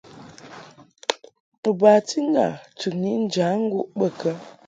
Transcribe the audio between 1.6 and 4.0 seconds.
U bati ŋgâ chɨŋni njaŋguʼ